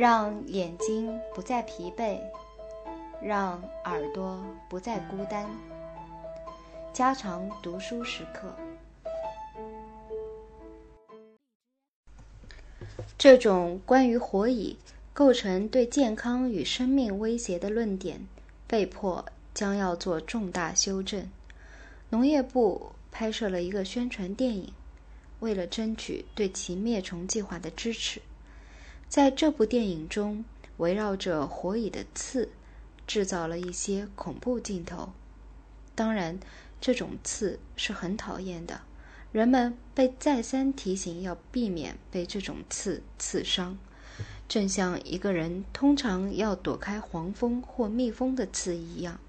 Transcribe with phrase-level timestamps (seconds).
[0.00, 2.18] 让眼睛不再疲惫，
[3.22, 5.46] 让耳朵不再孤单。
[6.90, 8.56] 加长读书时刻。
[13.18, 14.78] 这种关于火蚁
[15.12, 18.26] 构成对健康与生命威胁的论点，
[18.66, 21.28] 被迫将要做重大修正。
[22.08, 24.72] 农业部拍摄了一个宣传电影，
[25.40, 28.22] 为了争取对其灭虫计划的支持，
[29.10, 30.42] 在这部电影中，
[30.78, 32.48] 围绕着火蚁的刺，
[33.06, 35.10] 制造了一些恐怖镜头。
[35.94, 36.38] 当然。
[36.82, 38.80] 这种刺是很讨厌的，
[39.32, 43.76] 人们被再三提醒要避免被这种刺刺伤，
[44.48, 49.20] 正像一个人通常要躲开黄蜂或蜜蜂的刺一样。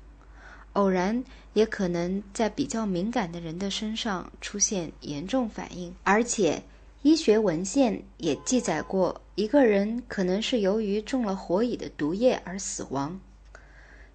[0.71, 6.63] 偶然也可能在比较敏感的人的身上出现严重反应，而且
[7.03, 13.19] 医学文献也记载过，一个人可能是由于中了火蚁的毒液而死亡。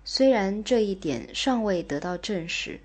[0.04, 2.78] 虽然这一点尚未得到证实。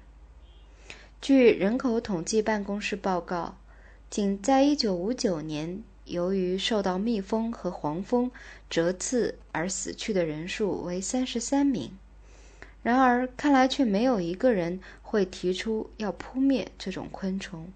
[1.21, 3.57] 据人口统计办公室报告，
[4.09, 8.31] 仅在1959年，由于受到蜜蜂和黄蜂
[8.71, 11.95] 蛰刺而死去的人数为33名。
[12.81, 17.71] 然而，看来却没有一个人会提出要扑灭这种昆虫。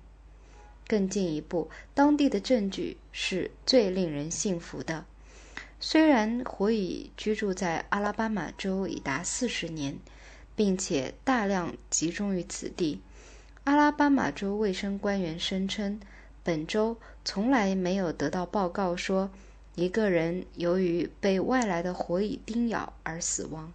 [0.87, 5.05] 更进一步，当地的证据是最令人信服的。
[5.79, 9.97] 虽然火蚁居住在阿拉巴马州已达40年，
[10.55, 13.01] 并且大量集中于此地。
[13.65, 15.99] 阿拉巴马州卫生官员声称，
[16.43, 19.29] 本周从来没有得到报告说
[19.75, 23.73] 一个人由于被外来的火蚁叮咬而死亡，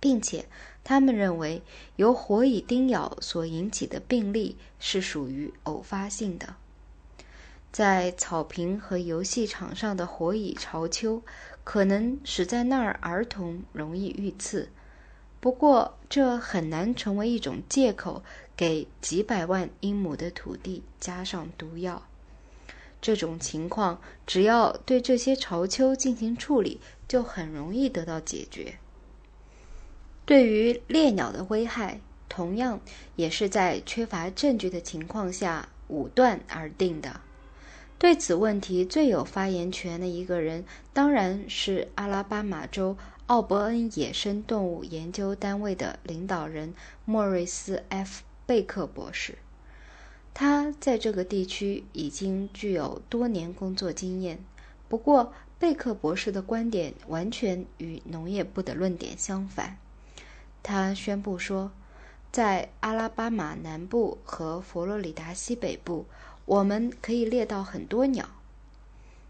[0.00, 0.46] 并且
[0.82, 1.62] 他们认为
[1.96, 6.56] 由火蚁叮咬所引起的病例是属于偶发性的。
[7.70, 11.22] 在草坪和游戏场上的火蚁巢丘，
[11.62, 14.70] 可能使在那儿儿童容易遇刺。
[15.38, 18.22] 不过，这很难成为一种借口，
[18.56, 22.02] 给几百万英亩的土地加上毒药。
[23.00, 28.78] 这种情况，只要对这些巢丘进行处理，就很容易得到解决。
[30.30, 32.78] 对于猎鸟的危害，同样
[33.16, 37.20] 也是在缺乏证据的情况下武断而定的。
[37.98, 42.96] 对此问题最有发言权的一个人，当然是阿拉巴马州。
[43.26, 46.74] 奥伯恩野生动物研究单位的领导人
[47.04, 49.36] 莫瑞斯 ·F· 贝克博士，
[50.32, 54.38] 他在这个地区已经具有多年工作经验。
[54.88, 59.76] 不过，贝克博士的观点完全与农业部的论点相反。
[60.62, 61.72] 他宣布说，
[62.30, 66.06] 在阿拉巴马南部和佛罗里达西北部，
[66.44, 68.28] 我们可以猎到很多鸟。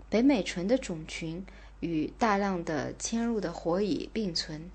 [0.08, 1.44] 北美纯的种群。
[1.80, 4.70] 与大量的迁入的火蚁并存，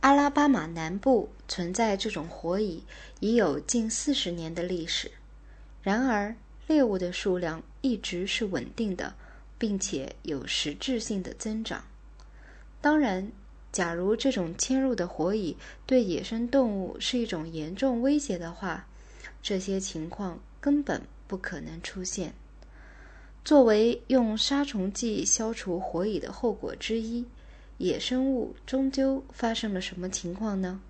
[0.00, 2.82] 阿拉巴马南部存在这种火蚁
[3.20, 5.10] 已有近四十年的历史。
[5.82, 6.34] 然而，
[6.66, 9.14] 猎物的数量一直是稳定的，
[9.58, 11.84] 并且有实质性的增长。
[12.80, 13.30] 当然，
[13.72, 18.86] 假如这种迁入的火蚁对野生动物是一种严重威胁的话，
[19.42, 22.32] 这些情况根本不可能出现。
[23.44, 27.24] 作为用杀虫剂消除火蚁的后果之一，
[27.78, 30.80] 野生物终究发生了什么情况呢？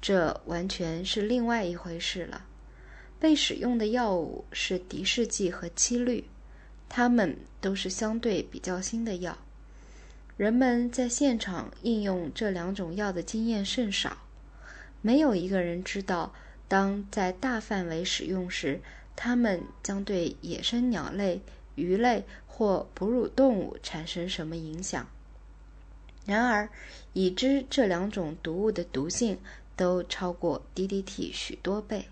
[0.00, 2.46] 这完全是另外一回事了。
[3.18, 6.24] 被使用的药物是敌视剂和七氯，
[6.88, 9.36] 它们都是相对比较新的药。
[10.38, 14.18] 人们在现场应用这两种药的经验甚少，
[15.02, 16.32] 没有一个人知道，
[16.68, 18.80] 当在大范围使用时，
[19.16, 21.42] 它们将对野生鸟类。
[21.74, 25.08] 鱼类或哺乳动物产生什么影响？
[26.26, 26.68] 然而，
[27.12, 29.38] 已知这两种毒物的毒性
[29.76, 32.06] 都超过 DDT 许多倍。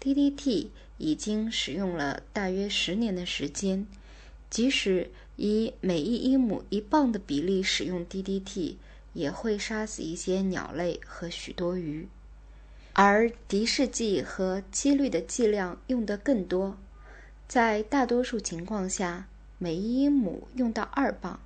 [0.00, 3.88] DDT 已经使用了大约十年的时间，
[4.48, 8.76] 即使以每一英亩一磅的比例使用 DDT，
[9.12, 12.08] 也会杀死一些鸟类和许多鱼。
[12.92, 16.76] 而敌视剂和七氯的剂量用得更多。
[17.48, 19.26] 在大多数情况下，
[19.58, 21.40] 每一英亩用到二磅。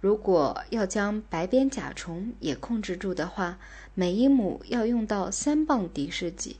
[0.00, 3.58] 如果要将白边甲虫也控制住的话，
[3.94, 6.58] 每一亩要用到三磅敌视剂。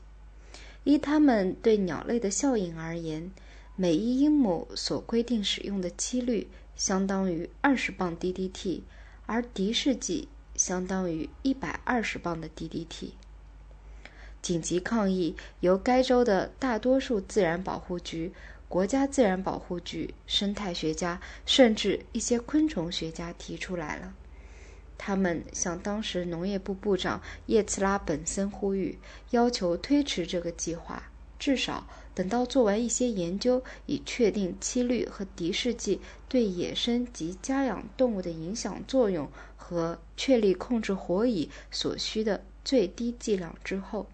[0.84, 3.30] 依它们对鸟类的效应而言，
[3.76, 8.82] 每一英亩所规定使用的几率相当于二十磅 DDT，
[9.26, 13.10] 而敌视剂相当于一百二十磅的 DDT。
[14.40, 18.32] 紧急抗议由该州的大多数自然保护局。
[18.66, 24.14] 国家自然保护局、生态学家，甚至一些昆虫学家提出来了。
[24.98, 28.98] 他们向当时农业部部长叶茨拉本森呼吁，
[29.30, 44.06] 要求推迟这个计划，至少等到做完一些研究，以确定七氯和敌视剂对野生及家养动物的影响作用和确立控制火蚁所需的最低剂量之后。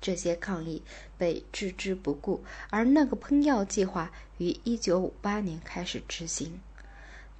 [0.00, 0.82] 这些抗议
[1.16, 6.60] 被置之不顾，而那个喷药计划于1958年开始执行。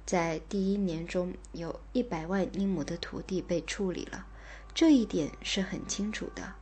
[0.05, 4.25] 在第一年中，有一百万英亩的土地被处理了，
[4.73, 6.55] 这一点是很清楚的。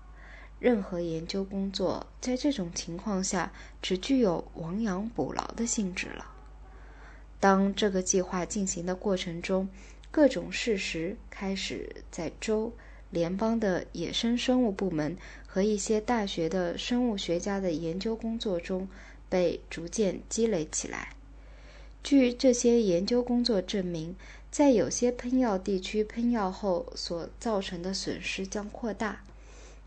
[0.59, 3.51] 任何研究工作在这种情况下
[3.81, 6.25] 只具有亡羊补牢的性质了。
[7.39, 9.69] 当这个计划进行的过程中，
[10.09, 12.73] 各种事实开始在州、
[13.11, 15.15] 联邦的野生生物部门
[15.45, 18.87] 和一些大学的生物学家的研究工作中
[19.29, 21.09] 被逐渐积累起来。
[22.03, 24.15] 据这些研究工作证明，
[24.49, 29.21] 在有些喷药地区，喷药后所造成的损失将扩大，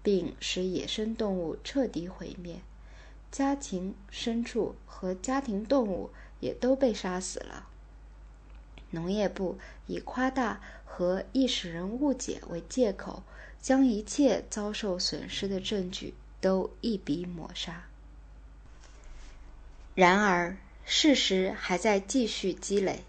[0.03, 2.61] 并使野生动物彻底毁灭，
[3.31, 6.11] 家禽、牲畜和家庭动物
[6.41, 7.69] 也都被杀死了。
[8.91, 13.23] 农业部以夸大和易使人误解为借口，
[13.61, 17.85] 将一切遭受损失的证据都一笔抹杀。
[19.95, 23.05] 然而，事实还在继续积累，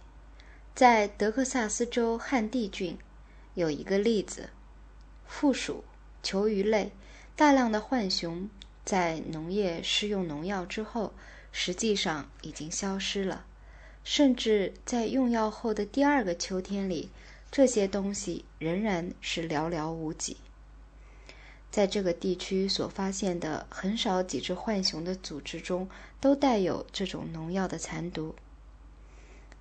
[0.75, 2.97] 在德克萨斯州汉地郡
[3.55, 4.49] 有一个例子：
[5.25, 5.83] 负鼠、
[6.23, 6.91] 球鱼类、
[7.35, 8.49] 大量的浣熊
[8.83, 11.13] 在农业施用农药之后，
[11.51, 13.45] 实际上已经消失了。
[14.03, 17.09] 甚至在用药后的第二个秋天里，
[17.51, 20.37] 这些东西仍然是寥寥无几。
[21.69, 25.87] 在这个地区所发现的很少几只浣熊的组织中，
[26.19, 28.35] 都带有这种农药的残毒。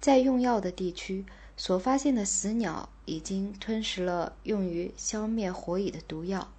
[0.00, 1.24] 在用药的地区
[1.56, 6.52] 所发现的死鸟已经吞食了用于消灭火蚁的毒药。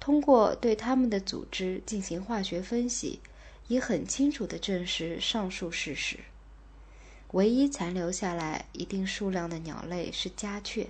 [0.00, 3.20] 通过对它们的组织进行化学分析，
[3.68, 6.18] 已很清楚地证实上述事实。
[7.32, 10.88] 唯一残留下来一定数量的鸟类是家雀。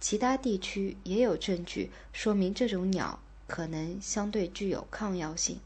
[0.00, 5.60] 其他地区也有证据说明这种鸟可能相对具有抗药性。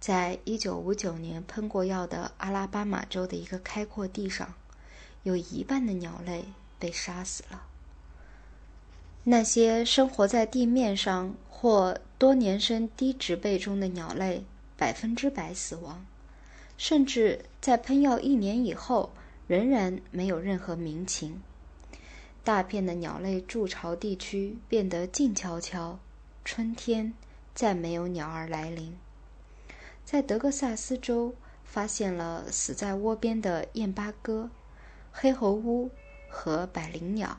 [0.00, 4.54] 在一九五九年喷过药的阿拉巴马州的一个开阔地上，
[5.22, 6.46] 有一半的鸟类
[6.78, 7.66] 被杀死了。
[9.24, 14.44] 那些生活在地面上或多年生低植被中的鸟类
[14.76, 16.04] 百分之百死亡，
[16.76, 19.12] 甚至在喷药一年以后
[19.46, 21.40] 仍然没有任何鸣禽。
[22.42, 26.00] 大片的鸟类筑巢地区变得静悄悄，
[26.44, 27.14] 春天
[27.54, 28.96] 再没有鸟儿来临。
[30.04, 31.32] 在德克萨斯州，
[31.64, 34.50] 发现了死在窝边的燕八哥、
[35.12, 35.90] 黑喉乌
[36.28, 37.38] 和百灵鸟，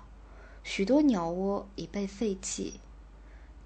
[0.64, 2.80] 许多鸟窝已被废弃。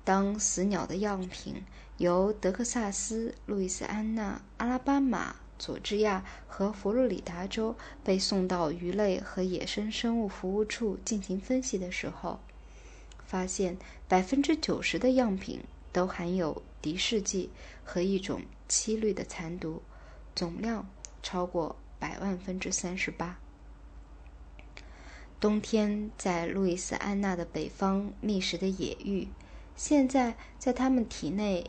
[0.04, 1.64] 当死鸟的样品
[1.98, 5.36] 由德克萨斯、路易斯安那、阿拉巴马。
[5.60, 12.40] 佐治亚和佛罗里达州被送到鱼类和野生生物服务处进行分析的时候，
[13.26, 13.76] 发现
[14.08, 17.50] 百分之九十的样品都含有敌视剂
[17.84, 19.82] 和一种七氯的残毒，
[20.36, 20.88] 总量
[21.24, 23.40] 超过百万分之三十八。
[25.40, 29.28] 冬天在路易斯安那的北方觅食的野芋，
[29.76, 31.64] 现在在它们体内